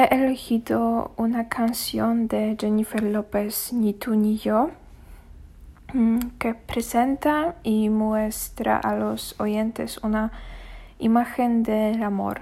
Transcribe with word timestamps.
He 0.00 0.14
elegido 0.14 1.12
una 1.18 1.50
canción 1.50 2.26
de 2.26 2.56
Jennifer 2.58 3.02
López, 3.02 3.74
Ni 3.74 3.92
tú 3.92 4.14
ni 4.14 4.38
yo, 4.38 4.70
mm, 5.92 6.38
que 6.38 6.54
presenta 6.54 7.56
y 7.62 7.90
muestra 7.90 8.78
a 8.78 8.96
los 8.96 9.38
oyentes 9.38 9.98
una 9.98 10.32
imagen 10.98 11.62
del 11.62 12.02
amor. 12.02 12.40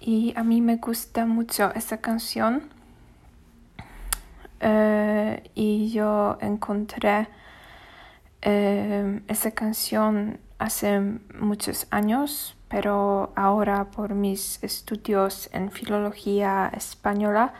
Y 0.00 0.32
a 0.34 0.42
mí 0.44 0.62
me 0.62 0.76
gusta 0.76 1.26
mucho 1.26 1.74
esta 1.74 1.98
canción. 1.98 2.70
Eh, 4.60 5.50
y 5.54 5.90
yo 5.90 6.38
encontré 6.40 7.28
eh, 8.42 9.20
esa 9.28 9.50
canción 9.50 10.38
hace 10.58 11.00
muchos 11.38 11.86
años, 11.90 12.56
pero 12.68 13.32
ahora 13.36 13.86
por 13.90 14.14
mis 14.14 14.62
estudios 14.62 15.48
en 15.52 15.70
filología 15.70 16.70
española 16.74 17.54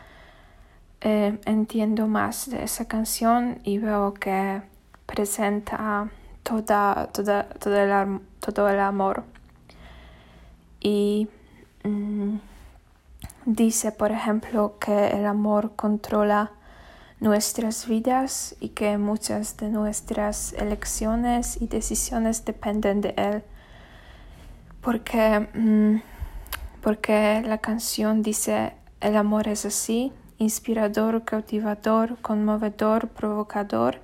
eh, 1.01 1.39
entiendo 1.45 2.07
más 2.07 2.49
de 2.49 2.63
esa 2.63 2.85
canción 2.87 3.59
y 3.63 3.77
veo 3.77 4.13
que 4.15 4.61
presenta 5.05 6.09
toda, 6.43 7.07
toda, 7.13 7.49
todo, 7.49 7.75
el, 7.77 8.19
todo 8.39 8.69
el 8.69 8.79
amor. 8.79 9.23
Y 10.79 11.27
mm, 11.83 12.37
dice, 13.45 13.91
por 13.91 14.11
ejemplo, 14.11 14.77
que 14.79 15.09
el 15.09 15.25
amor 15.25 15.75
controla 15.75 16.51
nuestras 17.19 17.87
vidas 17.87 18.55
y 18.59 18.69
que 18.69 18.97
muchas 18.97 19.57
de 19.57 19.69
nuestras 19.69 20.53
elecciones 20.53 21.59
y 21.61 21.67
decisiones 21.67 22.45
dependen 22.45 23.01
de 23.01 23.13
él. 23.17 23.43
Porque, 24.81 25.47
mm, 25.53 26.01
porque 26.81 27.41
la 27.45 27.57
canción 27.57 28.21
dice, 28.21 28.73
el 29.01 29.17
amor 29.17 29.47
es 29.47 29.65
así, 29.65 30.13
inspirador, 30.37 31.23
cautivador, 31.25 32.17
conmovedor, 32.21 33.09
provocador 33.09 34.01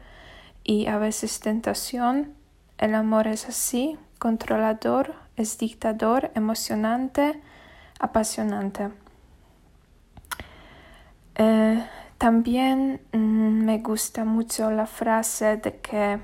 y 0.64 0.88
a 0.88 0.98
veces 0.98 1.40
tentación. 1.40 2.34
El 2.78 2.96
amor 2.96 3.28
es 3.28 3.48
así, 3.48 3.98
controlador, 4.18 5.14
es 5.36 5.58
dictador, 5.58 6.32
emocionante, 6.36 7.40
apasionante. 8.00 8.90
Eh, 11.36 11.84
también 12.24 13.02
mm, 13.12 13.66
me 13.66 13.80
gusta 13.80 14.24
mucho 14.24 14.72
la 14.72 14.86
frase 14.86 15.58
de 15.58 15.76
que 15.82 16.20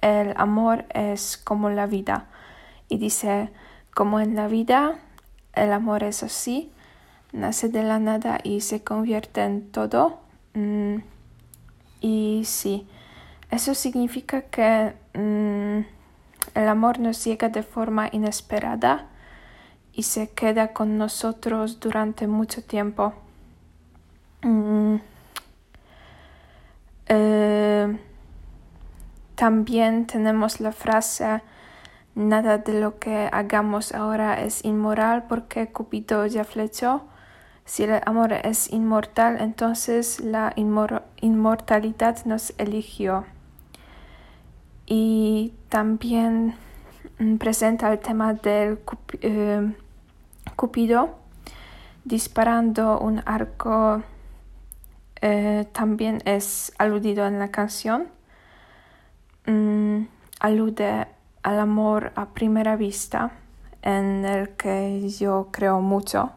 el 0.00 0.32
amor 0.38 0.86
es 0.94 1.36
como 1.36 1.68
la 1.68 1.84
vida. 1.84 2.30
Y 2.88 2.96
dice, 2.96 3.50
como 3.92 4.18
en 4.18 4.34
la 4.34 4.48
vida, 4.48 4.98
el 5.52 5.74
amor 5.74 6.04
es 6.04 6.22
así, 6.22 6.72
nace 7.32 7.68
de 7.68 7.82
la 7.82 7.98
nada 7.98 8.38
y 8.42 8.62
se 8.62 8.82
convierte 8.82 9.42
en 9.42 9.70
todo. 9.70 10.20
Mm, 10.54 11.00
y 12.00 12.44
sí, 12.46 12.88
eso 13.50 13.74
significa 13.74 14.40
que 14.40 14.94
mm, 15.12 15.84
el 16.54 16.68
amor 16.68 16.98
nos 16.98 17.22
llega 17.26 17.50
de 17.50 17.62
forma 17.62 18.08
inesperada 18.10 19.08
y 19.92 20.04
se 20.04 20.30
queda 20.30 20.72
con 20.72 20.96
nosotros 20.96 21.78
durante 21.78 22.26
mucho 22.26 22.64
tiempo. 22.64 23.12
Mm. 24.42 24.96
Eh, 27.06 27.98
también 29.34 30.06
tenemos 30.06 30.60
la 30.60 30.72
frase 30.72 31.42
nada 32.14 32.58
de 32.58 32.80
lo 32.80 32.98
que 32.98 33.28
hagamos 33.32 33.92
ahora 33.92 34.40
es 34.40 34.64
inmoral 34.64 35.24
porque 35.28 35.68
Cupido 35.68 36.26
ya 36.26 36.44
flechó. 36.44 37.02
Si 37.64 37.84
el 37.84 38.00
amor 38.06 38.32
es 38.32 38.72
inmortal, 38.72 39.40
entonces 39.40 40.20
la 40.20 40.52
inmortalidad 40.56 42.24
nos 42.24 42.52
eligió. 42.58 43.24
Y 44.86 45.54
también 45.68 46.54
mm, 47.18 47.36
presenta 47.36 47.92
el 47.92 48.00
tema 48.00 48.34
del 48.34 48.80
eh, 49.20 49.74
Cupido 50.56 51.16
disparando 52.04 52.98
un 52.98 53.22
arco 53.24 54.02
eh, 55.22 55.68
también 55.72 56.20
es 56.24 56.72
aludido 56.78 57.26
en 57.26 57.38
la 57.38 57.52
canción. 57.52 58.08
Mm, 59.46 60.06
alude 60.40 61.06
al 61.42 61.58
amor 61.60 62.12
a 62.16 62.30
primera 62.30 62.74
vista, 62.74 63.30
en 63.82 64.24
el 64.24 64.50
que 64.50 65.08
yo 65.08 65.48
creo 65.52 65.80
mucho. 65.80 66.32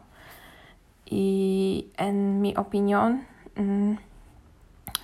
Y 1.04 1.90
en 1.96 2.40
mi 2.40 2.54
opinión, 2.56 3.26
mm, 3.56 3.94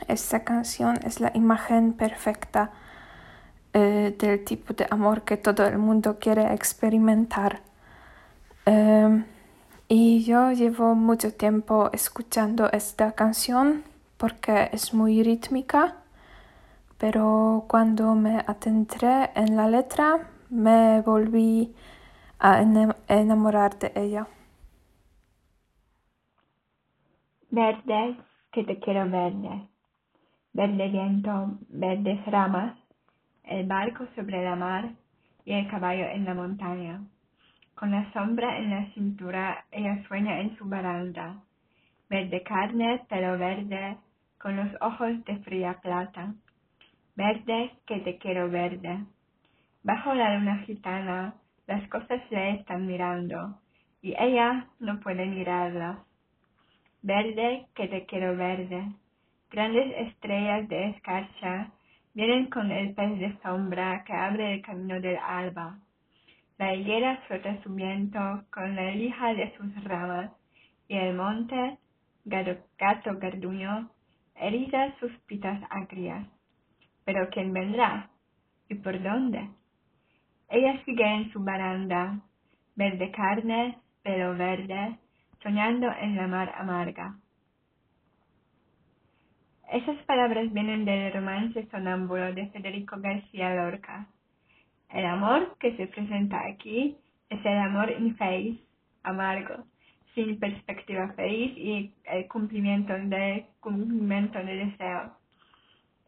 esta 0.08 0.44
canción 0.44 0.98
es 1.04 1.20
la 1.20 1.32
imagen 1.34 1.92
perfecta 1.92 2.70
eh, 3.72 4.14
del 4.18 4.44
tipo 4.44 4.74
de 4.74 4.86
amor 4.90 5.22
que 5.22 5.36
todo 5.36 5.66
el 5.66 5.78
mundo 5.78 6.18
quiere 6.20 6.52
experimentar. 6.54 7.62
Em, 8.66 9.24
y 9.94 10.24
yo 10.24 10.52
llevo 10.52 10.94
mucho 10.94 11.36
tiempo 11.36 11.90
escuchando 11.92 12.70
esta 12.72 13.12
canción 13.12 13.84
porque 14.16 14.70
es 14.72 14.94
muy 14.94 15.22
rítmica, 15.22 15.96
pero 16.96 17.66
cuando 17.68 18.14
me 18.14 18.38
adentré 18.38 19.28
en 19.34 19.54
la 19.54 19.68
letra 19.68 20.30
me 20.48 21.02
volví 21.02 21.74
a 22.38 22.62
enamorar 23.06 23.78
de 23.78 23.92
ella. 23.94 24.26
Verde, 27.50 28.16
que 28.50 28.64
te 28.64 28.78
quiero 28.80 29.04
verde. 29.10 29.68
Verde 30.54 30.88
viento, 30.88 31.58
verdes 31.68 32.24
ramas, 32.24 32.78
el 33.44 33.66
barco 33.66 34.06
sobre 34.14 34.42
la 34.42 34.56
mar 34.56 34.94
y 35.44 35.52
el 35.52 35.68
caballo 35.68 36.06
en 36.06 36.24
la 36.24 36.32
montaña. 36.32 37.02
Con 37.74 37.90
la 37.90 38.12
sombra 38.12 38.58
en 38.58 38.70
la 38.70 38.86
cintura, 38.92 39.64
ella 39.70 40.02
sueña 40.06 40.40
en 40.40 40.56
su 40.56 40.64
baranda. 40.66 41.42
Verde 42.08 42.42
carne, 42.42 43.04
pelo 43.08 43.38
verde, 43.38 43.96
con 44.38 44.56
los 44.56 44.68
ojos 44.80 45.24
de 45.24 45.36
fría 45.38 45.80
plata. 45.80 46.34
Verde, 47.16 47.72
que 47.86 48.00
te 48.00 48.18
quiero 48.18 48.50
verde. 48.50 49.04
Bajo 49.82 50.14
la 50.14 50.36
luna 50.36 50.58
gitana, 50.58 51.34
las 51.66 51.88
cosas 51.88 52.20
le 52.30 52.52
están 52.56 52.86
mirando, 52.86 53.58
y 54.00 54.14
ella 54.18 54.66
no 54.78 55.00
puede 55.00 55.26
mirarlas. 55.26 55.98
Verde, 57.02 57.66
que 57.74 57.88
te 57.88 58.06
quiero 58.06 58.36
verde. 58.36 58.92
Grandes 59.50 59.92
estrellas 60.08 60.68
de 60.68 60.90
escarcha 60.90 61.70
vienen 62.14 62.48
con 62.48 62.70
el 62.70 62.94
pez 62.94 63.18
de 63.18 63.36
sombra 63.42 64.04
que 64.04 64.12
abre 64.12 64.54
el 64.54 64.62
camino 64.62 65.00
del 65.00 65.16
alba. 65.16 65.78
La 66.62 66.74
higuera 66.74 67.16
frota 67.26 67.60
su 67.64 67.74
viento 67.74 68.20
con 68.52 68.76
la 68.76 68.92
lija 68.92 69.34
de 69.34 69.52
sus 69.56 69.82
ramas, 69.82 70.30
y 70.86 70.94
el 70.96 71.16
monte, 71.16 71.76
gato, 72.24 73.18
garduño, 73.18 73.90
eriza 74.36 74.96
sus 75.00 75.10
pitas 75.26 75.60
agrias. 75.70 76.24
Pero 77.04 77.28
¿quién 77.30 77.52
vendrá? 77.52 78.10
¿Y 78.68 78.76
por 78.76 79.02
dónde? 79.02 79.50
Ella 80.50 80.80
sigue 80.84 81.04
en 81.04 81.32
su 81.32 81.42
baranda, 81.42 82.20
verde 82.76 83.10
carne, 83.10 83.78
pelo 84.04 84.36
verde, 84.36 84.98
soñando 85.42 85.88
en 86.00 86.14
la 86.14 86.28
mar 86.28 86.54
amarga. 86.56 87.16
Esas 89.72 89.96
palabras 90.04 90.52
vienen 90.52 90.84
del 90.84 91.12
romance 91.12 91.66
sonámbulo 91.72 92.32
de 92.32 92.46
Federico 92.50 93.00
García 93.00 93.52
Lorca. 93.52 94.06
El 94.92 95.06
amor 95.06 95.56
que 95.58 95.74
se 95.76 95.86
presenta 95.86 96.38
aquí 96.46 96.96
es 97.30 97.44
el 97.46 97.58
amor 97.58 97.90
infeliz, 97.98 98.60
amargo, 99.02 99.64
sin 100.14 100.38
perspectiva 100.38 101.08
feliz 101.14 101.56
y 101.56 101.94
el 102.04 102.28
cumplimiento 102.28 102.92
de 102.92 103.46
cumplimiento 103.60 104.38
de 104.38 104.66
deseo. 104.66 105.16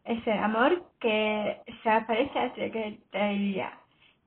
Es 0.03 0.25
el 0.27 0.37
amor 0.37 0.83
que 0.99 1.57
se 1.81 1.89
aparece 1.89 2.37
a 2.37 2.53
el 3.31 3.39
día, 3.39 3.71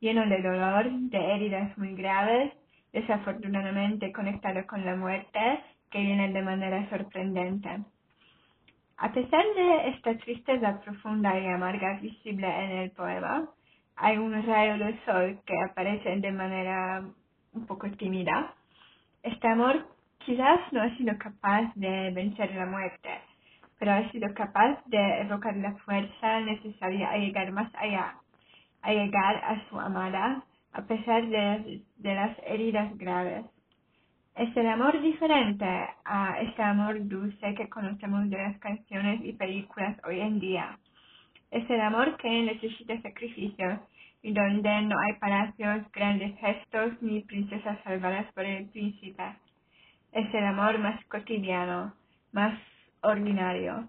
lleno 0.00 0.26
de 0.26 0.42
dolor, 0.42 0.90
de 0.90 1.18
heridas 1.34 1.78
muy 1.78 1.94
graves, 1.94 2.52
desafortunadamente 2.92 4.12
conectado 4.12 4.66
con 4.66 4.84
la 4.84 4.96
muerte, 4.96 5.60
que 5.88 6.00
viene 6.00 6.32
de 6.32 6.42
manera 6.42 6.88
sorprendente. 6.90 7.78
A 8.96 9.12
pesar 9.12 9.44
de 9.54 9.90
esta 9.90 10.16
tristeza 10.16 10.80
profunda 10.80 11.38
y 11.38 11.46
amarga 11.46 12.00
visible 12.00 12.48
en 12.48 12.70
el 12.78 12.90
poema, 12.90 13.48
hay 14.00 14.16
un 14.16 14.32
rayo 14.46 14.84
de 14.84 14.98
sol 15.04 15.38
que 15.44 15.54
aparece 15.68 16.16
de 16.16 16.32
manera 16.32 17.02
un 17.52 17.66
poco 17.66 17.90
tímida. 17.90 18.54
Este 19.22 19.48
amor 19.48 19.86
quizás 20.18 20.60
no 20.72 20.82
ha 20.82 20.96
sido 20.96 21.16
capaz 21.18 21.72
de 21.74 22.10
vencer 22.12 22.54
la 22.54 22.66
muerte, 22.66 23.08
pero 23.78 23.92
ha 23.92 24.10
sido 24.10 24.32
capaz 24.34 24.78
de 24.86 25.20
evocar 25.22 25.56
la 25.56 25.74
fuerza 25.84 26.40
necesaria 26.40 27.10
a 27.10 27.18
llegar 27.18 27.50
más 27.50 27.72
allá, 27.74 28.14
a 28.82 28.92
llegar 28.92 29.36
a 29.36 29.68
su 29.68 29.80
amada 29.80 30.44
a 30.72 30.82
pesar 30.82 31.26
de, 31.26 31.82
de 31.96 32.14
las 32.14 32.36
heridas 32.46 32.96
graves. 32.98 33.46
Es 34.36 34.56
el 34.56 34.68
amor 34.68 35.00
diferente 35.00 35.66
a 36.04 36.40
ese 36.40 36.62
amor 36.62 36.96
dulce 37.08 37.54
que 37.54 37.68
conocemos 37.68 38.30
de 38.30 38.36
las 38.36 38.56
canciones 38.58 39.20
y 39.24 39.32
películas 39.32 39.96
hoy 40.06 40.20
en 40.20 40.38
día. 40.38 40.78
Es 41.50 41.68
el 41.70 41.80
amor 41.80 42.16
que 42.18 42.28
necesita 42.28 43.00
sacrificios 43.00 43.80
y 44.22 44.32
donde 44.32 44.82
no 44.82 44.96
hay 44.98 45.18
palacios, 45.18 45.90
grandes 45.92 46.38
gestos 46.38 47.00
ni 47.00 47.22
princesas 47.22 47.78
salvadas 47.84 48.30
por 48.34 48.44
el 48.44 48.68
príncipe. 48.68 49.36
Es 50.12 50.32
el 50.34 50.44
amor 50.44 50.78
más 50.78 51.02
cotidiano, 51.06 51.94
más 52.32 52.58
ordinario, 53.02 53.88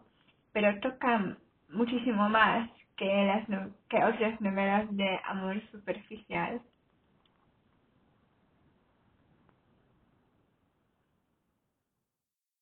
pero 0.53 0.79
toca 0.79 1.35
muchísimo 1.69 2.29
más 2.29 2.69
que, 2.95 3.05
las 3.05 3.45
que 3.89 4.03
otras 4.03 4.39
novelas 4.39 4.87
de 4.95 5.19
amor 5.25 5.61
superficial. 5.71 6.61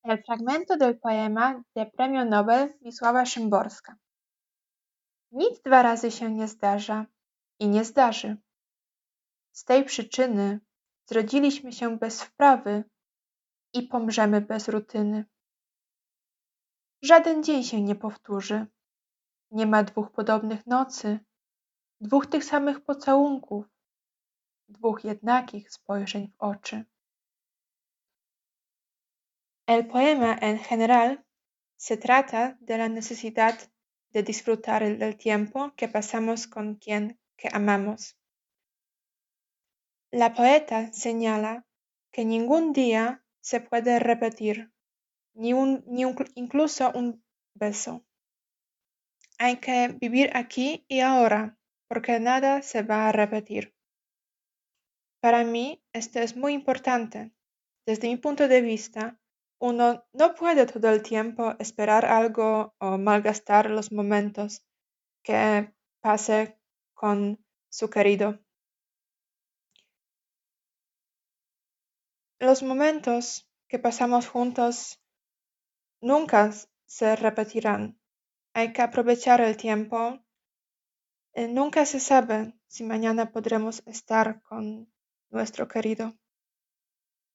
El 0.03 0.23
fragmento 0.23 0.77
del 0.77 0.97
poema 0.97 1.61
de 1.75 1.85
Premio 1.85 2.23
Nobel 2.23 2.75
Wisława 2.81 3.25
Szymborska. 3.25 3.97
Nic 5.31 5.62
dwa 5.62 5.81
razy 5.81 6.12
się 6.12 6.31
nie 6.31 6.47
zdarza 6.47 7.06
i 7.59 7.68
nie 7.68 7.85
zdarzy. 7.85 8.38
Z 9.51 9.63
tej 9.65 9.85
przyczyny 9.85 10.59
zrodziliśmy 11.06 11.71
się 11.71 11.97
bez 11.97 12.24
wprawy 12.24 12.83
i 13.74 13.83
pomrzemy 13.83 14.41
bez 14.41 14.68
rutyny. 14.68 15.25
Żaden 17.01 17.44
dzień 17.44 17.63
się 17.63 17.81
nie 17.81 17.95
powtórzy. 17.95 18.68
Nie 19.51 19.65
ma 19.65 19.83
dwóch 19.83 20.12
podobnych 20.12 20.65
nocy, 20.68 21.19
dwóch 22.01 22.27
tych 22.27 22.44
samych 22.44 22.81
pocałunków, 22.81 23.65
dwóch 24.69 25.03
jednakich 25.03 25.71
spojrzeń 25.71 26.31
w 26.31 26.41
oczy. 26.41 26.85
El 29.68 29.88
poema 29.88 30.35
en 30.35 30.59
general 30.69 31.18
se 31.77 31.97
trata 31.97 32.56
de 32.62 32.75
la 32.75 32.89
necesidad 32.89 33.69
de 34.12 34.24
disfrutar 34.24 34.83
del 34.98 35.18
tiempo 35.18 35.74
que 35.75 35.88
pasamos 35.88 36.48
con 36.48 36.75
quien 36.75 37.19
que 37.38 37.50
amamos. 37.51 38.18
La 40.12 40.33
poeta 40.33 40.92
señala 40.94 41.65
que 42.12 42.25
ningún 42.25 42.74
día 42.74 43.24
se 43.42 43.59
puede 43.62 44.00
repetir, 44.00 44.71
ni, 45.33 45.54
un, 45.54 45.83
ni 45.86 46.04
incluso 46.36 46.92
un 46.94 47.24
beso. 47.54 48.06
Hay 49.38 49.57
que 49.57 49.89
vivir 49.89 50.31
aquí 50.33 50.86
y 50.88 51.01
ahora, 51.01 51.57
porque 51.88 52.19
nada 52.19 52.62
se 52.62 52.81
va 52.81 53.07
a 53.07 53.12
repetir. 53.12 53.75
Para 55.19 55.44
mí 55.44 55.83
esto 55.94 56.19
es 56.19 56.36
muy 56.36 56.54
importante. 56.54 57.31
Desde 57.86 58.07
mi 58.07 58.18
punto 58.18 58.48
de 58.48 58.62
vista, 58.62 59.19
uno 59.59 60.06
no 60.13 60.36
puede 60.36 60.65
todo 60.65 60.89
el 60.89 61.01
tiempo 61.01 61.56
esperar 61.59 62.06
algo 62.06 62.75
o 62.80 62.98
malgastar 62.98 63.69
los 63.69 63.92
momentos 63.92 64.63
que 65.24 65.74
pase 66.01 66.59
con 66.94 67.44
su 67.69 67.89
querido. 67.89 68.39
Los 72.39 72.62
momentos 72.62 73.50
que 73.68 73.80
pasamos 73.80 74.27
juntos 74.27 75.01
nunca 76.01 76.51
se 76.86 77.15
repetirán. 77.15 78.00
Hay 78.54 78.74
que 78.74 78.83
aprovechar 78.83 79.42
el 79.42 79.57
tiempo. 79.57 80.19
Eh, 81.33 81.48
nunca 81.48 81.86
se 81.86 82.00
sabe 82.00 82.54
si 82.68 82.83
mañana 82.83 83.31
podremos 83.31 83.81
estar 83.88 84.42
con 84.44 84.92
nuestro 85.30 85.68
querido. 85.68 86.13